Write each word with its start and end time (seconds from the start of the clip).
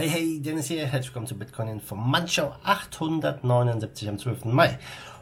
Hey, 0.00 0.08
hey, 0.08 0.40
Dennis 0.40 0.68
hier, 0.68 0.86
herzlich 0.86 1.08
willkommen 1.08 1.26
zu 1.26 1.36
Bitcoin 1.36 1.68
Information 1.68 2.52
879 2.64 4.08
am 4.08 4.16
12. 4.16 4.46
Mai. 4.46 4.78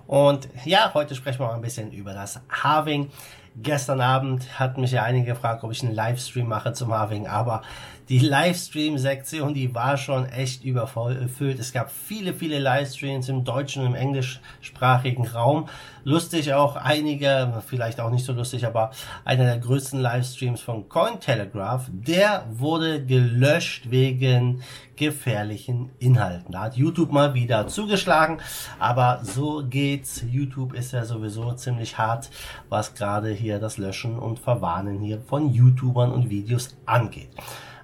Und 0.06 0.48
ja, 0.64 0.94
heute 0.94 1.16
sprechen 1.16 1.40
wir 1.40 1.48
mal 1.48 1.56
ein 1.56 1.62
bisschen 1.62 1.90
über 1.90 2.14
das 2.14 2.40
Halving. 2.48 3.11
Gestern 3.56 4.01
Abend 4.01 4.56
hat 4.61 4.79
mich 4.79 4.93
ja 4.93 5.03
einige 5.03 5.33
gefragt, 5.33 5.64
ob 5.64 5.72
ich 5.72 5.83
einen 5.83 5.96
Livestream 5.96 6.46
mache 6.46 6.75
zum 6.75 6.96
Halving, 6.96 7.27
aber 7.27 7.62
die 8.08 8.21
Livestream-Sektion, 8.21 9.52
die 9.52 9.74
war 9.74 9.96
schon 9.98 10.26
echt 10.26 10.64
überfüllt. 10.64 11.58
Es 11.58 11.72
gab 11.72 11.90
viele, 11.90 12.33
viele 12.33 12.58
Livestreams 12.58 13.28
im 13.28 13.44
deutschen 13.44 13.83
und 13.83 13.88
im 13.88 13.94
englischsprachigen 13.94 15.26
Raum. 15.26 15.69
Lustig 16.05 16.55
auch 16.55 16.77
einige, 16.77 17.62
vielleicht 17.66 18.01
auch 18.01 18.10
nicht 18.10 18.24
so 18.24 18.33
lustig, 18.33 18.66
aber 18.66 18.92
einer 19.24 19.45
der 19.45 19.59
größten 19.59 20.01
Livestreams 20.01 20.62
von 20.62 20.88
Cointelegraph, 20.88 21.91
der 21.92 22.47
wurde 22.51 23.05
gelöscht 23.05 23.91
wegen 23.91 24.62
gefährlichen 24.97 25.91
Inhalten. 25.98 26.52
Da 26.52 26.62
hat 26.62 26.77
YouTube 26.77 27.12
mal 27.12 27.34
wieder 27.34 27.69
zugeschlagen, 27.69 28.38
aber 28.79 29.20
so 29.23 29.62
geht's. 29.69 30.25
YouTube 30.29 30.73
ist 30.73 30.93
ja 30.93 31.05
sowieso 31.05 31.52
ziemlich 31.52 31.98
hart, 31.98 32.30
was 32.70 32.95
gerade 32.95 33.30
hier 33.30 33.59
das 33.59 33.77
Löschen 33.77 34.19
und 34.19 34.38
Verwarnen 34.38 34.98
hier 34.98 35.20
von 35.20 35.52
YouTubern 35.52 36.11
und 36.11 36.30
Videos 36.30 36.77
angeht. 36.87 37.29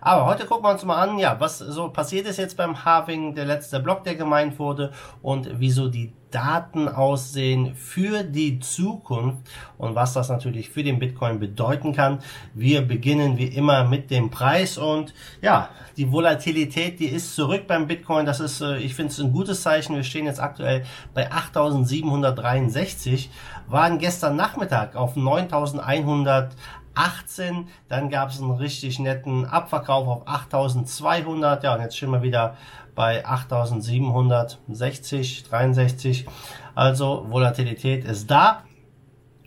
Aber 0.04 0.26
heute 0.26 0.44
gucken 0.44 0.66
wir 0.66 0.70
uns 0.70 0.84
mal 0.84 1.00
an, 1.00 1.18
ja, 1.18 1.40
was 1.40 1.60
so 1.60 1.88
passiert 1.88 2.26
ist 2.26 2.36
jetzt 2.36 2.58
beim 2.58 2.84
Halving, 2.84 3.34
der 3.34 3.46
letzte 3.46 3.80
Block, 3.80 4.04
der 4.04 4.16
gemeint 4.16 4.58
wurde 4.58 4.92
und 5.22 5.48
wieso 5.54 5.88
die 5.88 6.12
Daten 6.30 6.88
aussehen 6.88 7.74
für 7.74 8.22
die 8.22 8.58
Zukunft 8.58 9.48
und 9.78 9.94
was 9.94 10.12
das 10.12 10.28
natürlich 10.28 10.68
für 10.68 10.82
den 10.82 10.98
Bitcoin 10.98 11.38
bedeuten 11.38 11.94
kann. 11.94 12.18
Wir 12.52 12.82
beginnen 12.82 13.38
wie 13.38 13.46
immer 13.46 13.84
mit 13.84 14.10
dem 14.10 14.28
Preis 14.30 14.76
und 14.76 15.14
ja, 15.40 15.70
die 15.96 16.12
Volatilität, 16.12 17.00
die 17.00 17.06
ist 17.06 17.34
zurück 17.34 17.66
beim 17.66 17.86
Bitcoin. 17.86 18.26
Das 18.26 18.40
ist, 18.40 18.60
äh, 18.60 18.76
ich 18.78 18.94
finde 18.94 19.12
es 19.12 19.20
ein 19.20 19.32
gutes 19.32 19.62
Zeichen. 19.62 19.96
Wir 19.96 20.02
stehen 20.02 20.26
jetzt 20.26 20.40
aktuell 20.40 20.84
bei 21.14 21.30
8.763, 21.30 23.28
waren 23.68 23.98
gestern 23.98 24.36
Nachmittag 24.36 24.96
auf 24.96 25.16
9.100 25.16 26.48
18. 26.94 27.68
Dann 27.88 28.10
gab 28.10 28.30
es 28.30 28.40
einen 28.40 28.52
richtig 28.52 28.98
netten 28.98 29.46
Abverkauf 29.46 30.08
auf 30.08 30.26
8200. 30.26 31.62
Ja, 31.64 31.74
und 31.74 31.80
jetzt 31.80 31.96
stehen 31.96 32.10
wir 32.10 32.22
wieder 32.22 32.56
bei 32.94 33.26
8760, 33.26 35.44
63. 35.44 36.26
Also 36.74 37.26
Volatilität 37.28 38.04
ist 38.04 38.30
da. 38.30 38.62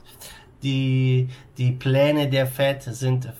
Die, 0.61 1.29
die 1.57 1.71
Pläne 1.71 2.29
der 2.29 2.45
Fed 2.45 2.83
sind 2.83 3.31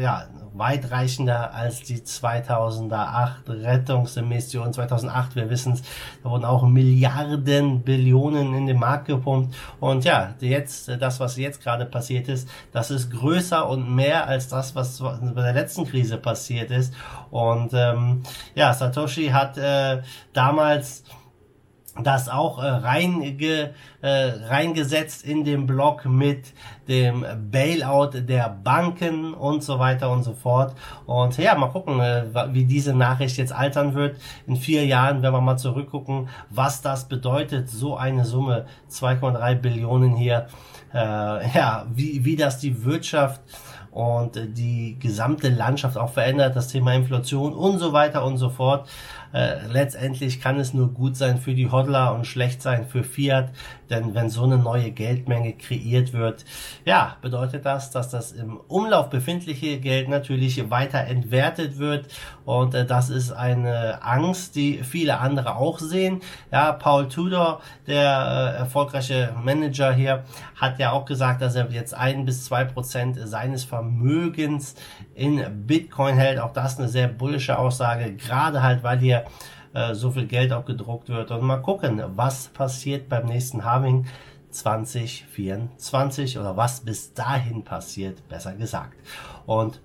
ja, 0.00 0.26
weitreichender 0.54 1.54
als 1.54 1.82
die 1.82 2.02
2008 2.02 3.48
Rettungsmission 3.48 4.72
2008. 4.72 5.36
Wir 5.36 5.50
wissen 5.50 5.74
es, 5.74 5.82
da 6.22 6.30
wurden 6.30 6.44
auch 6.44 6.66
Milliarden, 6.66 7.82
Billionen 7.82 8.54
in 8.54 8.66
den 8.66 8.78
Markt 8.78 9.06
gepumpt. 9.06 9.54
Und 9.80 10.04
ja, 10.04 10.34
jetzt, 10.40 10.88
das, 11.00 11.20
was 11.20 11.36
jetzt 11.36 11.62
gerade 11.62 11.86
passiert 11.86 12.28
ist, 12.28 12.48
das 12.72 12.90
ist 12.90 13.10
größer 13.10 13.68
und 13.68 13.94
mehr 13.94 14.26
als 14.26 14.48
das, 14.48 14.74
was 14.74 14.98
bei 15.00 15.42
der 15.42 15.54
letzten 15.54 15.84
Krise 15.84 16.16
passiert 16.18 16.70
ist. 16.70 16.92
Und 17.30 17.70
ähm, 17.72 18.22
ja, 18.54 18.74
Satoshi 18.74 19.28
hat 19.28 19.56
äh, 19.58 20.02
damals 20.32 21.04
das 22.02 22.28
auch 22.28 22.62
äh, 22.62 22.66
reinge, 22.66 23.74
äh, 24.00 24.08
reingesetzt 24.48 25.24
in 25.24 25.44
den 25.44 25.66
Blog 25.66 26.04
mit 26.04 26.52
dem 26.86 27.24
Bailout 27.50 28.10
der 28.14 28.48
Banken 28.48 29.34
und 29.34 29.62
so 29.62 29.78
weiter 29.78 30.10
und 30.10 30.22
so 30.22 30.34
fort. 30.34 30.74
Und 31.06 31.36
ja, 31.38 31.54
mal 31.54 31.68
gucken, 31.68 32.00
äh, 32.00 32.24
wie 32.52 32.64
diese 32.64 32.94
Nachricht 32.94 33.36
jetzt 33.36 33.52
altern 33.52 33.94
wird. 33.94 34.18
In 34.46 34.56
vier 34.56 34.86
Jahren, 34.86 35.22
wenn 35.22 35.32
wir 35.32 35.40
mal 35.40 35.56
zurückgucken, 35.56 36.28
was 36.50 36.80
das 36.80 37.08
bedeutet, 37.08 37.68
so 37.68 37.96
eine 37.96 38.24
Summe, 38.24 38.66
2,3 38.90 39.54
Billionen 39.56 40.16
hier, 40.16 40.46
äh, 40.94 40.98
ja, 40.98 41.86
wie, 41.92 42.24
wie 42.24 42.36
das 42.36 42.58
die 42.58 42.84
Wirtschaft 42.84 43.40
und 43.90 44.38
die 44.56 44.96
gesamte 45.00 45.48
Landschaft 45.48 45.96
auch 45.96 46.12
verändert, 46.12 46.54
das 46.54 46.68
Thema 46.68 46.94
Inflation 46.94 47.52
und 47.52 47.78
so 47.78 47.92
weiter 47.92 48.24
und 48.24 48.36
so 48.36 48.50
fort. 48.50 48.88
Äh, 49.32 49.66
letztendlich 49.70 50.40
kann 50.40 50.58
es 50.58 50.72
nur 50.72 50.92
gut 50.92 51.16
sein 51.16 51.38
für 51.38 51.54
die 51.54 51.70
Hodler 51.70 52.14
und 52.14 52.26
schlecht 52.26 52.62
sein 52.62 52.86
für 52.86 53.04
Fiat, 53.04 53.50
denn 53.90 54.14
wenn 54.14 54.30
so 54.30 54.44
eine 54.44 54.58
neue 54.58 54.90
Geldmenge 54.90 55.52
kreiert 55.52 56.12
wird, 56.12 56.44
ja, 56.84 57.16
bedeutet 57.20 57.66
das, 57.66 57.90
dass 57.90 58.10
das 58.10 58.32
im 58.32 58.56
Umlauf 58.68 59.10
befindliche 59.10 59.78
Geld 59.80 60.08
natürlich 60.08 60.70
weiter 60.70 61.00
entwertet 61.00 61.78
wird 61.78 62.08
und 62.44 62.74
äh, 62.74 62.86
das 62.86 63.10
ist 63.10 63.32
eine 63.32 64.02
Angst, 64.02 64.56
die 64.56 64.82
viele 64.82 65.18
andere 65.18 65.56
auch 65.56 65.78
sehen. 65.78 66.20
Ja, 66.50 66.72
Paul 66.72 67.08
Tudor, 67.08 67.60
der 67.86 68.54
äh, 68.54 68.58
erfolgreiche 68.58 69.34
Manager 69.42 69.92
hier, 69.92 70.24
hat 70.56 70.78
ja 70.78 70.92
auch 70.92 71.04
gesagt, 71.04 71.42
dass 71.42 71.54
er 71.54 71.70
jetzt 71.70 71.94
ein 71.94 72.24
bis 72.24 72.44
zwei 72.44 72.64
Prozent 72.64 73.18
seines 73.22 73.64
Vermögens 73.64 74.74
in 75.14 75.66
Bitcoin 75.66 76.16
hält. 76.16 76.38
Auch 76.38 76.52
das 76.52 76.78
eine 76.78 76.88
sehr 76.88 77.08
bullische 77.08 77.58
Aussage, 77.58 78.14
gerade 78.14 78.62
halt, 78.62 78.82
weil 78.82 78.98
hier 78.98 79.17
äh, 79.74 79.94
so 79.94 80.10
viel 80.10 80.26
Geld 80.26 80.52
auch 80.52 80.64
gedruckt 80.64 81.08
wird. 81.08 81.30
Und 81.30 81.42
mal 81.42 81.58
gucken, 81.58 82.02
was 82.16 82.48
passiert 82.48 83.08
beim 83.08 83.26
nächsten 83.26 83.64
Halving 83.64 84.06
2024 84.50 86.38
oder 86.38 86.56
was 86.56 86.80
bis 86.80 87.12
dahin 87.12 87.64
passiert, 87.64 88.26
besser 88.28 88.54
gesagt. 88.54 88.94
Und 89.46 89.80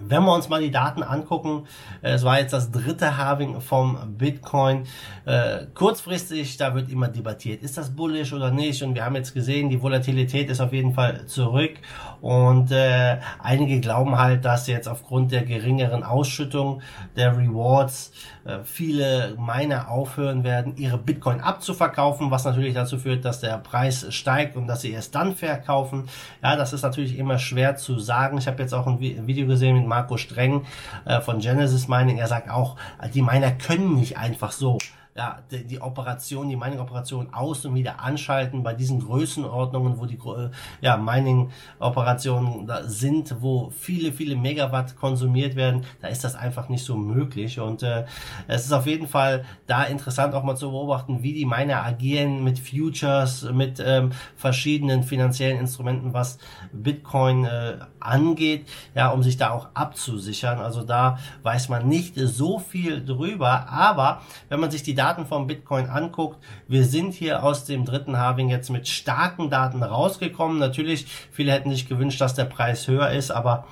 wenn 0.00 0.24
wir 0.24 0.34
uns 0.34 0.48
mal 0.48 0.60
die 0.60 0.70
Daten 0.70 1.02
angucken, 1.02 1.66
äh, 2.02 2.12
es 2.12 2.24
war 2.24 2.38
jetzt 2.38 2.52
das 2.52 2.70
dritte 2.70 3.16
Halving 3.16 3.60
vom 3.60 4.16
Bitcoin. 4.16 4.84
Äh, 5.24 5.66
kurzfristig, 5.74 6.56
da 6.56 6.74
wird 6.74 6.90
immer 6.90 7.08
debattiert, 7.08 7.62
ist 7.62 7.76
das 7.78 7.94
bullish 7.94 8.32
oder 8.32 8.50
nicht? 8.50 8.82
Und 8.82 8.94
wir 8.94 9.04
haben 9.04 9.16
jetzt 9.16 9.34
gesehen, 9.34 9.70
die 9.70 9.82
Volatilität 9.82 10.50
ist 10.50 10.60
auf 10.60 10.72
jeden 10.72 10.94
Fall 10.94 11.26
zurück. 11.26 11.72
Und 12.20 12.70
äh, 12.70 13.18
einige 13.42 13.80
glauben 13.80 14.18
halt, 14.18 14.44
dass 14.44 14.66
jetzt 14.66 14.88
aufgrund 14.88 15.32
der 15.32 15.44
geringeren 15.44 16.02
Ausschüttung 16.02 16.82
der 17.16 17.36
Rewards 17.36 18.12
äh, 18.44 18.58
viele 18.64 19.36
Miner 19.38 19.90
aufhören 19.90 20.44
werden, 20.44 20.76
ihre 20.76 20.98
Bitcoin 20.98 21.40
abzuverkaufen, 21.40 22.30
was 22.30 22.44
natürlich 22.44 22.74
dazu 22.74 22.98
führt, 22.98 23.24
dass 23.24 23.40
der 23.40 23.58
Preis 23.58 24.06
steigt 24.10 24.56
und 24.56 24.66
dass 24.66 24.80
sie 24.80 24.92
erst 24.92 25.14
dann 25.14 25.34
verkaufen. 25.34 26.08
Ja, 26.42 26.56
das 26.56 26.72
ist 26.72 26.82
natürlich 26.82 27.18
immer 27.18 27.38
schwer 27.38 27.76
zu 27.76 27.98
sagen. 27.98 28.38
Ich 28.38 28.46
habe 28.46 28.62
jetzt 28.62 28.72
auch 28.72 28.86
ein 28.86 29.00
Video 29.00 29.46
gesehen 29.46 29.76
mit 29.76 29.86
Marco 29.88 30.16
Streng 30.16 30.64
äh, 31.04 31.20
von 31.20 31.40
Genesis 31.40 31.88
Mining. 31.88 32.18
Er 32.18 32.28
sagt 32.28 32.50
auch, 32.50 32.76
die 33.14 33.22
Miner 33.22 33.50
können 33.52 33.94
nicht 33.94 34.18
einfach 34.18 34.52
so 34.52 34.78
ja, 35.18 35.42
die, 35.50 35.64
die 35.64 35.80
Operation, 35.80 36.48
die 36.48 36.54
Mining-Operation 36.54 37.34
aus 37.34 37.64
und 37.64 37.74
wieder 37.74 37.98
anschalten 37.98 38.62
bei 38.62 38.72
diesen 38.72 39.00
Größenordnungen, 39.00 39.98
wo 39.98 40.06
die 40.06 40.14
äh, 40.14 40.50
ja, 40.80 40.96
Mining-Operationen 40.96 42.70
sind, 42.86 43.34
wo 43.40 43.70
viele, 43.70 44.12
viele 44.12 44.36
Megawatt 44.36 44.96
konsumiert 44.96 45.56
werden, 45.56 45.84
da 46.00 46.06
ist 46.06 46.22
das 46.22 46.36
einfach 46.36 46.68
nicht 46.68 46.84
so 46.84 46.96
möglich. 46.96 47.58
Und 47.58 47.82
äh, 47.82 48.04
es 48.46 48.64
ist 48.64 48.72
auf 48.72 48.86
jeden 48.86 49.08
Fall 49.08 49.44
da 49.66 49.82
interessant 49.82 50.34
auch 50.34 50.44
mal 50.44 50.54
zu 50.54 50.70
beobachten, 50.70 51.20
wie 51.24 51.32
die 51.32 51.46
Miner 51.46 51.84
agieren 51.84 52.44
mit 52.44 52.60
Futures, 52.60 53.42
mit 53.52 53.82
ähm, 53.84 54.12
verschiedenen 54.36 55.02
finanziellen 55.02 55.58
Instrumenten, 55.58 56.14
was 56.14 56.38
Bitcoin 56.72 57.44
äh, 57.44 57.78
angeht, 57.98 58.68
ja, 58.94 59.08
um 59.08 59.24
sich 59.24 59.36
da 59.36 59.50
auch 59.50 59.70
abzusichern. 59.74 60.60
Also 60.60 60.84
da 60.84 61.18
weiß 61.42 61.70
man 61.70 61.88
nicht 61.88 62.14
so 62.14 62.60
viel 62.60 63.04
drüber, 63.04 63.68
aber 63.68 64.22
wenn 64.48 64.60
man 64.60 64.70
sich 64.70 64.84
die 64.84 64.94
Daten 64.94 65.07
vom 65.26 65.46
Bitcoin 65.46 65.86
anguckt, 65.86 66.38
wir 66.66 66.84
sind 66.84 67.14
hier 67.14 67.42
aus 67.42 67.64
dem 67.64 67.84
dritten 67.84 68.18
Halving 68.18 68.48
jetzt 68.48 68.70
mit 68.70 68.88
starken 68.88 69.50
Daten 69.50 69.82
rausgekommen. 69.82 70.58
Natürlich, 70.58 71.06
viele 71.30 71.52
hätten 71.52 71.70
sich 71.70 71.88
gewünscht, 71.88 72.20
dass 72.20 72.34
der 72.34 72.44
Preis 72.44 72.86
höher 72.86 73.10
ist, 73.10 73.30
aber 73.30 73.64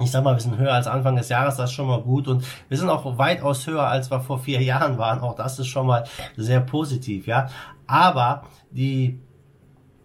ich 0.00 0.10
sag 0.10 0.24
mal, 0.24 0.34
wir 0.34 0.40
sind 0.40 0.56
höher 0.56 0.72
als 0.72 0.86
Anfang 0.86 1.16
des 1.16 1.28
Jahres, 1.28 1.56
das 1.56 1.70
ist 1.70 1.76
schon 1.76 1.86
mal 1.86 2.00
gut 2.00 2.26
und 2.26 2.44
wir 2.68 2.78
sind 2.78 2.88
auch 2.88 3.18
weitaus 3.18 3.66
höher, 3.66 3.86
als 3.86 4.10
wir 4.10 4.20
vor 4.20 4.38
vier 4.38 4.62
Jahren 4.62 4.98
waren. 4.98 5.20
Auch 5.20 5.36
das 5.36 5.58
ist 5.58 5.68
schon 5.68 5.86
mal 5.86 6.04
sehr 6.36 6.60
positiv, 6.60 7.26
ja. 7.26 7.48
Aber 7.86 8.44
die 8.70 9.18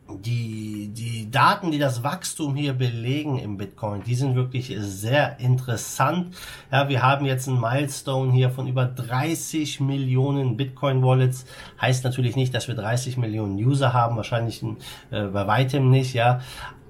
die, 0.10 0.90
die 0.94 1.30
Daten, 1.30 1.72
die 1.72 1.80
das 1.80 2.04
Wachstum 2.04 2.56
hier 2.56 2.74
belegen 2.74 3.38
im 3.40 3.58
Bitcoin, 3.58 4.04
die 4.04 4.16
sind 4.16 4.36
wirklich 4.36 4.74
sehr 4.80 5.40
interessant. 5.40 6.36
Ja, 6.72 6.90
wir 6.90 7.02
haben 7.02 7.26
jetzt 7.26 7.48
einen 7.48 7.60
Milestone 7.60 8.32
hier 8.32 8.50
von 8.50 8.68
über 8.68 8.86
30 8.86 9.80
Millionen 9.80 10.58
Bitcoin-Wallets. 10.58 11.46
Heißt 11.82 12.04
natürlich 12.04 12.36
nicht, 12.36 12.54
dass 12.54 12.68
wir 12.68 12.76
30 12.76 13.18
Millionen 13.18 13.58
User 13.58 13.94
haben, 13.94 14.16
wahrscheinlich 14.16 14.64
äh, 15.12 15.24
bei 15.24 15.48
weitem 15.48 15.90
nicht, 15.90 16.14
ja. 16.14 16.42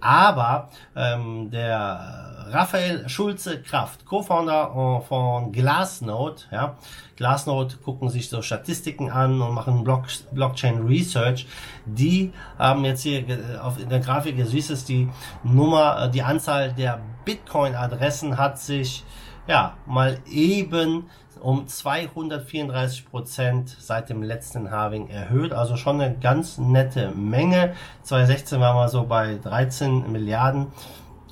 Aber 0.01 0.69
ähm, 0.95 1.49
der 1.51 2.27
Raphael 2.49 3.09
Schulze 3.09 3.61
Kraft, 3.61 4.05
Co-Founder 4.05 5.03
von 5.07 5.51
Glassnode. 5.51 6.44
Ja. 6.51 6.77
Glassnode 7.15 7.75
gucken 7.77 8.09
sich 8.09 8.29
so 8.29 8.41
Statistiken 8.41 9.09
an 9.09 9.41
und 9.41 9.53
machen 9.53 9.83
Block, 9.83 10.05
Blockchain 10.31 10.85
Research. 10.85 11.47
Die 11.85 12.31
haben 12.57 12.85
jetzt 12.85 13.01
hier 13.01 13.23
auf 13.61 13.79
in 13.79 13.89
der 13.89 13.99
Grafik, 13.99 14.38
du 14.38 14.45
siehst 14.45 14.71
es, 14.71 14.85
die 14.85 15.09
Nummer, 15.44 16.03
äh, 16.03 16.09
die 16.09 16.21
Anzahl 16.21 16.73
der 16.73 17.01
Bitcoin-Adressen 17.25 18.38
hat 18.38 18.59
sich 18.59 19.03
ja 19.47 19.75
mal 19.85 20.19
eben 20.29 21.09
um 21.41 21.67
234 21.67 23.09
Prozent 23.09 23.75
seit 23.79 24.09
dem 24.09 24.23
letzten 24.23 24.71
Halving 24.71 25.09
erhöht. 25.09 25.53
Also 25.53 25.75
schon 25.75 26.01
eine 26.01 26.15
ganz 26.17 26.57
nette 26.57 27.11
Menge. 27.11 27.73
2016 28.03 28.59
waren 28.59 28.75
wir 28.75 28.89
so 28.89 29.05
bei 29.05 29.39
13 29.43 30.11
Milliarden 30.11 30.67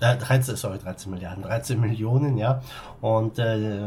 äh, 0.01 0.17
13, 0.17 0.55
sorry, 0.55 0.77
13 0.77 1.11
Milliarden, 1.11 1.43
13 1.43 1.79
Millionen, 1.79 2.37
ja. 2.37 2.61
Und 3.01 3.39
äh, 3.39 3.79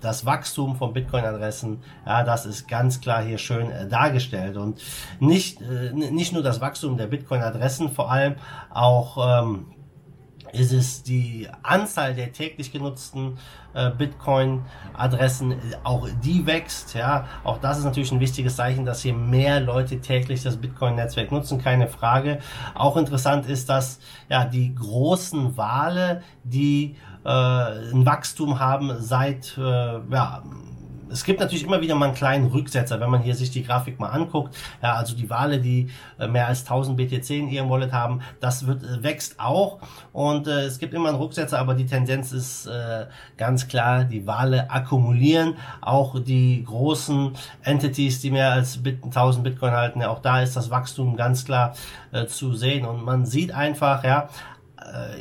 das 0.00 0.26
Wachstum 0.26 0.76
von 0.76 0.92
Bitcoin-Adressen, 0.92 1.82
ja, 2.06 2.24
das 2.24 2.46
ist 2.46 2.66
ganz 2.66 3.00
klar 3.00 3.22
hier 3.22 3.38
schön 3.38 3.70
äh, 3.70 3.86
dargestellt. 3.86 4.56
Und 4.56 4.80
nicht, 5.20 5.60
äh, 5.60 5.92
nicht 5.92 6.32
nur 6.32 6.42
das 6.42 6.60
Wachstum 6.60 6.96
der 6.96 7.06
Bitcoin-Adressen, 7.06 7.90
vor 7.90 8.10
allem 8.10 8.34
auch 8.70 9.42
ähm, 9.42 9.66
ist 10.54 10.72
es 10.72 11.02
die 11.02 11.48
Anzahl 11.62 12.14
der 12.14 12.32
täglich 12.32 12.72
genutzten 12.72 13.38
äh, 13.74 13.90
Bitcoin-Adressen, 13.90 15.56
auch 15.82 16.08
die 16.22 16.46
wächst. 16.46 16.94
Ja, 16.94 17.26
auch 17.42 17.58
das 17.58 17.78
ist 17.78 17.84
natürlich 17.84 18.12
ein 18.12 18.20
wichtiges 18.20 18.56
Zeichen, 18.56 18.84
dass 18.84 19.02
hier 19.02 19.14
mehr 19.14 19.60
Leute 19.60 20.00
täglich 20.00 20.42
das 20.42 20.56
Bitcoin-Netzwerk 20.56 21.32
nutzen, 21.32 21.60
keine 21.60 21.88
Frage. 21.88 22.38
Auch 22.74 22.96
interessant 22.96 23.46
ist, 23.46 23.68
dass 23.68 23.98
ja 24.28 24.44
die 24.44 24.74
großen 24.74 25.56
Wale, 25.56 26.22
die 26.44 26.96
äh, 27.24 27.28
ein 27.28 28.06
Wachstum 28.06 28.60
haben 28.60 28.92
seit 29.00 29.56
äh, 29.58 29.62
ja, 29.62 30.42
es 31.14 31.22
gibt 31.22 31.38
natürlich 31.38 31.62
immer 31.62 31.80
wieder 31.80 31.94
mal 31.94 32.06
einen 32.06 32.14
kleinen 32.14 32.46
Rücksetzer, 32.46 32.98
wenn 32.98 33.08
man 33.08 33.22
hier 33.22 33.36
sich 33.36 33.50
die 33.50 33.62
Grafik 33.62 34.00
mal 34.00 34.08
anguckt. 34.08 34.56
Ja, 34.82 34.94
also 34.94 35.14
die 35.14 35.30
Wale, 35.30 35.60
die 35.60 35.88
äh, 36.18 36.26
mehr 36.26 36.48
als 36.48 36.62
1000 36.62 36.96
BTC 36.96 37.30
in 37.30 37.48
ihrem 37.48 37.70
Wallet 37.70 37.92
haben, 37.92 38.20
das 38.40 38.66
wird, 38.66 38.82
äh, 38.82 39.02
wächst 39.04 39.38
auch. 39.38 39.78
Und 40.12 40.48
äh, 40.48 40.62
es 40.62 40.80
gibt 40.80 40.92
immer 40.92 41.10
einen 41.10 41.18
Rücksetzer, 41.18 41.60
aber 41.60 41.74
die 41.74 41.86
Tendenz 41.86 42.32
ist 42.32 42.66
äh, 42.66 43.06
ganz 43.36 43.68
klar, 43.68 44.02
die 44.02 44.26
Wale 44.26 44.70
akkumulieren. 44.72 45.54
Auch 45.80 46.18
die 46.18 46.64
großen 46.64 47.32
Entities, 47.62 48.20
die 48.20 48.32
mehr 48.32 48.50
als 48.50 48.80
1000 48.84 49.44
Bitcoin 49.44 49.70
halten, 49.70 50.00
ja, 50.00 50.08
auch 50.08 50.20
da 50.20 50.42
ist 50.42 50.56
das 50.56 50.70
Wachstum 50.70 51.14
ganz 51.16 51.44
klar 51.44 51.74
äh, 52.10 52.26
zu 52.26 52.54
sehen. 52.54 52.84
Und 52.84 53.04
man 53.04 53.24
sieht 53.24 53.52
einfach, 53.52 54.02
ja, 54.02 54.28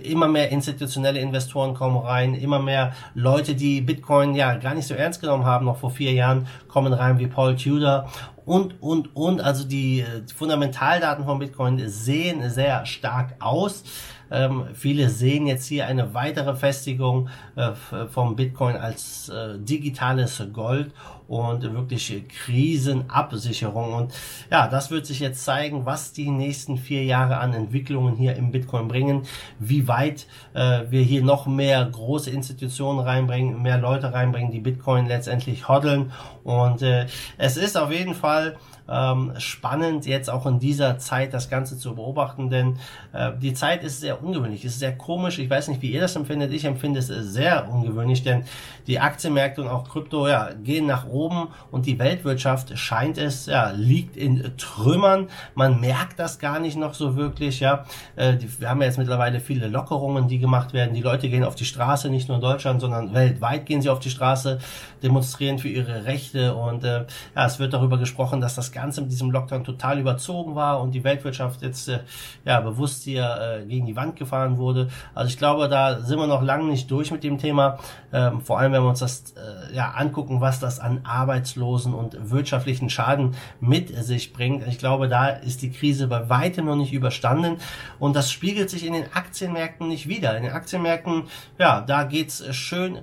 immer 0.04 0.28
mehr 0.28 0.50
institutionelle 0.50 1.20
Investoren 1.20 1.74
kommen 1.74 1.98
rein, 1.98 2.36
immer 2.36 2.60
mehr 2.60 2.94
Leute, 3.14 3.56
die 3.56 3.82
Bitcoin 3.82 4.36
ja 4.36 4.56
gar 4.56 4.76
nicht 4.76 4.88
so 4.88 4.94
ernst 4.94 5.22
genommen 5.22 5.46
haben, 5.46 5.66
noch 5.66 5.78
vor 5.78 5.92
vier 5.92 6.12
Jahren, 6.12 6.48
kommen 6.68 6.94
rein 6.94 7.20
wie 7.20 7.28
Paul 7.28 7.56
Tudor 7.56 8.10
und, 8.46 8.82
und, 8.82 9.16
und. 9.16 9.42
Also 9.42 9.64
die 9.64 10.02
äh, 10.02 10.24
Fundamentaldaten 10.36 11.26
von 11.26 11.40
Bitcoin 11.40 11.88
sehen 11.88 12.50
sehr 12.50 12.86
stark 12.86 13.36
aus. 13.40 13.84
Ähm, 14.32 14.66
viele 14.74 15.10
sehen 15.10 15.48
jetzt 15.48 15.68
hier 15.68 15.88
eine 15.88 16.14
weitere 16.14 16.56
Festigung 16.56 17.30
äh, 17.56 17.72
vom 18.08 18.36
Bitcoin 18.36 18.76
als 18.76 19.30
äh, 19.30 19.60
digitales 19.60 20.44
Gold 20.52 20.92
und 21.28 21.64
wirklich 21.74 22.24
Krisenabsicherung. 22.28 23.94
Und 23.94 24.14
ja, 24.52 24.68
das 24.68 24.92
wird 24.92 25.06
sich 25.06 25.20
jetzt 25.20 25.44
zeigen, 25.44 25.86
was 25.86 26.14
die 26.14 26.30
nächsten 26.30 26.78
vier 26.78 27.04
Jahre 27.04 27.38
an 27.38 27.54
Entwicklungen 27.54 28.16
hier 28.16 28.36
im 28.36 28.52
Bitcoin 28.52 28.88
bringen, 28.88 29.24
wie 29.60 29.88
weit 29.88 30.28
äh, 30.54 30.82
wir 30.90 31.02
hier 31.02 31.24
noch 31.24 31.48
mehr 31.48 31.86
große 31.86 32.30
Institutionen 32.30 33.00
reinbringen, 33.00 33.62
mehr 33.62 33.78
Leute 33.78 34.14
reinbringen, 34.14 34.52
die 34.52 34.60
Bitcoin 34.60 35.08
letztendlich 35.08 35.68
hoddeln. 35.68 36.12
Und 36.44 36.82
äh, 36.82 37.08
es 37.38 37.58
ist 37.58 37.78
auf 37.78 37.92
jeden 37.92 38.16
Fall 38.16 38.58
ähm, 38.90 39.34
spannend, 39.38 40.06
jetzt 40.06 40.30
auch 40.30 40.46
in 40.46 40.60
dieser 40.60 40.98
Zeit 40.98 41.34
das 41.34 41.50
Ganze 41.50 41.78
zu 41.78 41.96
beobachten, 41.96 42.50
denn 42.50 42.78
äh, 43.14 43.32
die 43.38 43.54
Zeit 43.54 43.84
ist 43.84 44.02
sehr 44.02 44.23
ungewöhnlich, 44.24 44.66
ist 44.66 44.80
sehr 44.80 44.96
komisch. 44.98 45.40
Ich 45.40 45.50
weiß 45.50 45.68
nicht, 45.68 45.82
wie 45.82 45.92
ihr 45.92 46.02
das 46.02 46.16
empfindet. 46.16 46.54
Ich 46.54 46.66
empfinde 46.66 47.00
es 47.00 47.08
sehr 47.08 47.70
ungewöhnlich, 47.70 48.24
denn 48.24 48.44
die 48.88 49.00
Aktienmärkte 49.00 49.62
und 49.62 49.68
auch 49.68 49.88
Krypto 49.88 50.28
ja, 50.28 50.50
gehen 50.64 50.86
nach 50.86 51.08
oben 51.08 51.48
und 51.72 51.86
die 51.86 52.00
Weltwirtschaft 52.00 52.78
scheint 52.78 53.18
es, 53.18 53.46
ja, 53.46 53.72
liegt 53.72 54.18
in 54.18 54.52
Trümmern. 54.58 55.28
Man 55.56 55.80
merkt 55.80 56.20
das 56.20 56.40
gar 56.40 56.60
nicht 56.60 56.78
noch 56.78 56.94
so 56.94 57.16
wirklich, 57.16 57.60
ja. 57.60 57.86
Äh, 58.16 58.38
wir 58.60 58.70
haben 58.70 58.82
ja 58.82 58.88
jetzt 58.88 58.98
mittlerweile 58.98 59.40
viele 59.40 59.68
Lockerungen, 59.68 60.28
die 60.28 60.40
gemacht 60.40 60.74
werden. 60.74 60.94
Die 60.94 61.02
Leute 61.02 61.30
gehen 61.30 61.44
auf 61.44 61.56
die 61.56 61.66
Straße, 61.66 62.10
nicht 62.10 62.28
nur 62.28 62.38
in 62.38 62.42
Deutschland, 62.42 62.82
sondern 62.82 63.14
weltweit 63.14 63.66
gehen 63.66 63.82
sie 63.82 63.90
auf 63.90 64.00
die 64.00 64.10
Straße, 64.10 64.60
demonstrieren 65.02 65.60
für 65.60 65.70
ihre 65.70 66.06
Rechte 66.06 66.54
und 66.56 66.84
äh, 66.84 67.06
ja, 67.36 67.46
es 67.46 67.60
wird 67.60 67.74
darüber 67.74 67.98
gesprochen, 67.98 68.42
dass 68.42 68.56
das 68.56 68.72
Ganze 68.72 69.02
mit 69.02 69.12
diesem 69.12 69.32
Lockdown 69.32 69.64
total 69.64 70.00
überzogen 70.00 70.56
war 70.56 70.82
und 70.82 70.92
die 70.92 71.04
Weltwirtschaft 71.04 71.62
jetzt 71.62 71.88
äh, 71.90 72.00
ja 72.46 72.60
bewusst 72.60 73.04
hier 73.04 73.64
gegen 73.68 73.86
die 73.86 73.96
Wand 73.96 74.03
gefahren 74.12 74.58
wurde. 74.58 74.90
Also 75.16 75.30
ich 75.30 75.38
glaube, 75.38 75.70
da 75.70 76.00
sind 76.02 76.20
wir 76.20 76.28
noch 76.28 76.42
lange 76.42 76.66
nicht 76.66 76.92
durch 76.92 77.12
mit 77.12 77.24
dem 77.24 77.38
Thema. 77.38 77.80
Ähm, 78.12 78.42
vor 78.42 78.60
allem, 78.60 78.74
wenn 78.74 78.84
wir 78.84 78.90
uns 78.90 79.00
das 79.00 79.34
äh, 79.34 79.76
ja 79.76 79.92
angucken, 79.92 80.42
was 80.42 80.60
das 80.60 80.80
an 80.80 81.02
Arbeitslosen 81.04 81.94
und 81.94 82.30
wirtschaftlichen 82.30 82.90
Schaden 82.90 83.36
mit 83.60 83.90
sich 84.04 84.34
bringt. 84.34 84.68
Ich 84.68 84.78
glaube, 84.78 85.08
da 85.08 85.28
ist 85.28 85.62
die 85.62 85.72
Krise 85.72 86.08
bei 86.08 86.30
weitem 86.30 86.66
noch 86.66 86.76
nicht 86.76 86.94
überstanden 86.94 87.58
und 88.00 88.16
das 88.16 88.32
spiegelt 88.32 88.70
sich 88.70 88.86
in 88.86 88.94
den 88.94 89.06
Aktienmärkten 89.14 89.88
nicht 89.88 90.08
wieder. 90.08 90.38
In 90.38 90.44
den 90.44 90.52
Aktienmärkten, 90.52 91.24
ja, 91.58 91.82
da 91.82 92.04
geht's 92.04 92.44
schön, 92.56 93.00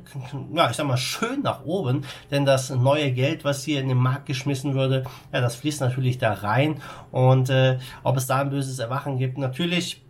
ja, 0.54 0.70
ich 0.70 0.76
sag 0.76 0.86
mal 0.86 0.96
schön 0.96 1.42
nach 1.42 1.64
oben, 1.64 2.04
denn 2.30 2.44
das 2.44 2.70
neue 2.70 3.12
Geld, 3.12 3.44
was 3.44 3.64
hier 3.64 3.80
in 3.80 3.88
den 3.88 3.98
Markt 3.98 4.26
geschmissen 4.26 4.74
würde, 4.74 5.04
ja, 5.32 5.40
das 5.40 5.56
fließt 5.56 5.80
natürlich 5.80 6.18
da 6.18 6.32
rein 6.32 6.80
und 7.10 7.50
äh, 7.50 7.78
ob 8.02 8.16
es 8.16 8.26
da 8.26 8.40
ein 8.40 8.50
böses 8.50 8.78
Erwachen 8.78 9.18
gibt, 9.18 9.38
natürlich 9.38 10.02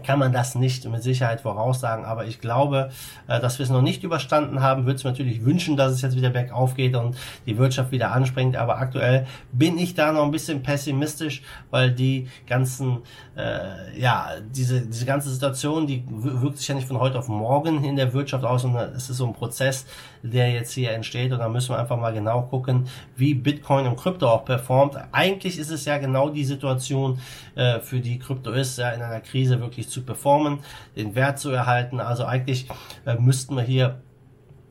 kann 0.00 0.18
man 0.18 0.32
das 0.32 0.54
nicht 0.54 0.88
mit 0.88 1.02
Sicherheit 1.02 1.42
voraussagen, 1.42 2.04
aber 2.04 2.26
ich 2.26 2.40
glaube, 2.40 2.90
äh, 3.28 3.40
dass 3.40 3.58
wir 3.58 3.64
es 3.64 3.70
noch 3.70 3.82
nicht 3.82 4.02
überstanden 4.04 4.60
haben, 4.60 4.86
würde 4.86 4.96
es 4.96 5.04
natürlich 5.04 5.44
wünschen, 5.44 5.76
dass 5.76 5.92
es 5.92 6.02
jetzt 6.02 6.16
wieder 6.16 6.30
bergauf 6.30 6.74
geht 6.74 6.96
und 6.96 7.16
die 7.46 7.58
Wirtschaft 7.58 7.92
wieder 7.92 8.12
anspringt, 8.12 8.56
aber 8.56 8.78
aktuell 8.78 9.26
bin 9.52 9.78
ich 9.78 9.94
da 9.94 10.12
noch 10.12 10.24
ein 10.24 10.30
bisschen 10.30 10.62
pessimistisch, 10.62 11.42
weil 11.70 11.92
die 11.92 12.28
ganzen, 12.46 12.98
äh, 13.36 13.98
ja, 14.00 14.30
diese, 14.50 14.86
diese 14.86 15.04
ganze 15.04 15.30
Situation, 15.30 15.86
die 15.86 16.04
wirkt 16.08 16.58
sich 16.58 16.68
ja 16.68 16.74
nicht 16.74 16.88
von 16.88 16.98
heute 16.98 17.18
auf 17.18 17.28
morgen 17.28 17.84
in 17.84 17.96
der 17.96 18.12
Wirtschaft 18.12 18.44
aus, 18.44 18.62
sondern 18.62 18.94
es 18.94 19.10
ist 19.10 19.16
so 19.16 19.26
ein 19.26 19.32
Prozess, 19.32 19.86
der 20.22 20.50
jetzt 20.50 20.72
hier 20.72 20.92
entsteht 20.92 21.32
und 21.32 21.38
da 21.38 21.48
müssen 21.48 21.70
wir 21.70 21.78
einfach 21.78 21.98
mal 21.98 22.12
genau 22.12 22.42
gucken, 22.42 22.88
wie 23.16 23.34
Bitcoin 23.34 23.86
und 23.86 23.96
Krypto 23.96 24.28
auch 24.28 24.44
performt. 24.44 24.96
Eigentlich 25.12 25.58
ist 25.58 25.70
es 25.70 25.84
ja 25.84 25.98
genau 25.98 26.30
die 26.30 26.44
Situation, 26.44 27.18
äh, 27.54 27.80
für 27.80 28.00
die 28.00 28.18
Krypto 28.18 28.52
ist, 28.52 28.78
ja, 28.78 28.90
in 28.90 29.02
einer 29.02 29.20
Krise 29.20 29.60
wirklich 29.60 29.88
zu 29.88 30.02
performen, 30.02 30.60
den 30.96 31.14
Wert 31.14 31.38
zu 31.38 31.50
erhalten. 31.50 32.00
Also 32.00 32.24
eigentlich 32.24 32.68
äh, 33.06 33.14
müssten 33.14 33.56
wir 33.56 33.62
hier 33.62 34.00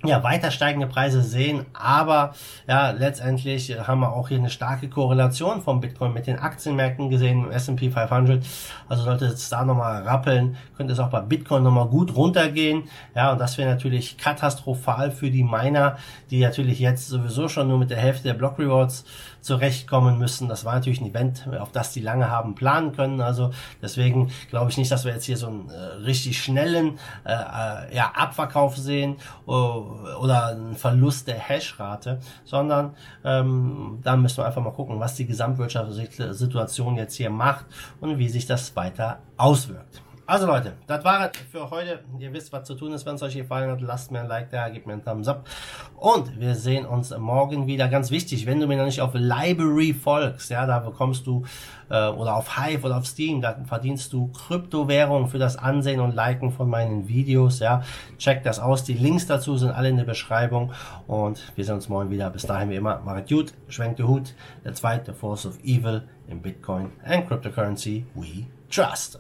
ja, 0.03 0.23
weiter 0.23 0.49
steigende 0.49 0.87
Preise 0.87 1.21
sehen, 1.21 1.65
aber 1.73 2.33
ja, 2.67 2.89
letztendlich 2.91 3.77
haben 3.87 3.99
wir 3.99 4.13
auch 4.13 4.29
hier 4.29 4.39
eine 4.39 4.49
starke 4.49 4.89
Korrelation 4.89 5.61
vom 5.61 5.79
Bitcoin 5.79 6.13
mit 6.13 6.25
den 6.25 6.39
Aktienmärkten 6.39 7.09
gesehen, 7.09 7.51
S&P 7.51 7.91
500, 7.91 8.43
also 8.89 9.03
sollte 9.03 9.25
es 9.25 9.49
da 9.49 9.63
nochmal 9.63 10.01
rappeln, 10.03 10.57
könnte 10.75 10.93
es 10.93 10.99
auch 10.99 11.09
bei 11.09 11.21
Bitcoin 11.21 11.63
nochmal 11.63 11.87
gut 11.87 12.15
runtergehen, 12.15 12.85
ja, 13.15 13.31
und 13.31 13.39
das 13.39 13.57
wäre 13.59 13.69
natürlich 13.69 14.17
katastrophal 14.17 15.11
für 15.11 15.29
die 15.29 15.43
Miner, 15.43 15.97
die 16.31 16.39
natürlich 16.39 16.79
jetzt 16.79 17.07
sowieso 17.07 17.47
schon 17.47 17.67
nur 17.67 17.77
mit 17.77 17.91
der 17.91 17.97
Hälfte 17.97 18.23
der 18.23 18.33
Block 18.33 18.57
Rewards 18.57 19.05
zurechtkommen 19.41 20.19
müssen. 20.19 20.47
Das 20.47 20.65
war 20.65 20.75
natürlich 20.75 21.01
ein 21.01 21.09
Event, 21.09 21.47
auf 21.59 21.71
das 21.71 21.93
die 21.93 22.01
lange 22.01 22.29
haben 22.29 22.55
planen 22.55 22.93
können, 22.93 23.21
also 23.21 23.51
deswegen 23.81 24.31
glaube 24.49 24.71
ich 24.71 24.77
nicht, 24.77 24.91
dass 24.91 25.05
wir 25.05 25.13
jetzt 25.13 25.25
hier 25.25 25.37
so 25.37 25.47
einen 25.47 25.69
äh, 25.69 25.77
richtig 26.05 26.41
schnellen 26.41 26.97
äh, 27.23 27.33
äh 27.33 27.95
ja, 27.95 28.11
Abverkauf 28.15 28.77
sehen, 28.77 29.17
uh, 29.47 29.90
oder 30.19 30.47
ein 30.47 30.75
Verlust 30.75 31.27
der 31.27 31.37
Hashrate, 31.39 32.19
sondern 32.43 32.95
ähm, 33.23 33.99
da 34.03 34.15
müssen 34.15 34.37
wir 34.37 34.45
einfach 34.45 34.63
mal 34.63 34.71
gucken, 34.71 34.99
was 34.99 35.15
die 35.15 35.25
gesamtwirtschaftliche 35.25 36.33
Situation 36.33 36.95
jetzt 36.97 37.15
hier 37.15 37.29
macht 37.29 37.65
und 37.99 38.17
wie 38.17 38.29
sich 38.29 38.45
das 38.45 38.75
weiter 38.75 39.19
auswirkt. 39.37 40.01
Also 40.31 40.47
Leute, 40.47 40.75
das 40.87 41.03
war 41.03 41.29
es 41.29 41.37
für 41.51 41.69
heute. 41.71 41.99
Ihr 42.17 42.31
wisst, 42.31 42.53
was 42.53 42.63
zu 42.63 42.75
tun 42.75 42.93
ist. 42.93 43.05
Wenn 43.05 43.15
es 43.15 43.21
euch 43.21 43.35
gefallen 43.35 43.69
hat, 43.69 43.81
lasst 43.81 44.11
mir 44.11 44.21
ein 44.21 44.29
Like 44.29 44.49
da, 44.49 44.69
gebt 44.69 44.87
mir 44.87 44.93
einen 44.93 45.03
Thumbs 45.03 45.27
up. 45.27 45.45
Und 45.97 46.39
wir 46.39 46.55
sehen 46.55 46.85
uns 46.85 47.13
morgen 47.17 47.67
wieder. 47.67 47.89
Ganz 47.89 48.11
wichtig, 48.11 48.45
wenn 48.45 48.61
du 48.61 48.65
mir 48.65 48.77
noch 48.77 48.85
nicht 48.85 49.01
auf 49.01 49.11
Library 49.13 49.93
folgst, 49.93 50.49
ja, 50.49 50.65
da 50.65 50.79
bekommst 50.79 51.27
du, 51.27 51.43
äh, 51.89 52.07
oder 52.07 52.37
auf 52.37 52.57
Hive 52.57 52.85
oder 52.85 52.95
auf 52.95 53.07
Steam, 53.07 53.41
da 53.41 53.57
verdienst 53.65 54.13
du 54.13 54.27
Kryptowährung 54.27 55.27
für 55.27 55.37
das 55.37 55.57
Ansehen 55.57 55.99
und 55.99 56.15
Liken 56.15 56.53
von 56.53 56.69
meinen 56.69 57.09
Videos, 57.09 57.59
ja. 57.59 57.83
Check 58.17 58.43
das 58.43 58.57
aus. 58.57 58.85
Die 58.85 58.93
Links 58.93 59.27
dazu 59.27 59.57
sind 59.57 59.71
alle 59.71 59.89
in 59.89 59.97
der 59.97 60.05
Beschreibung. 60.05 60.71
Und 61.07 61.51
wir 61.57 61.65
sehen 61.65 61.75
uns 61.75 61.89
morgen 61.89 62.09
wieder. 62.09 62.29
Bis 62.29 62.43
dahin 62.43 62.69
wie 62.69 62.77
immer, 62.77 63.01
macht 63.01 63.27
gut, 63.27 63.53
schwenkt 63.67 63.99
den 63.99 64.07
Hut. 64.07 64.33
Der 64.63 64.73
zweite 64.75 65.13
Force 65.13 65.45
of 65.45 65.59
Evil 65.61 66.03
in 66.29 66.41
Bitcoin 66.41 66.89
and 67.03 67.27
Cryptocurrency 67.27 68.05
we 68.15 68.45
trust. 68.69 69.19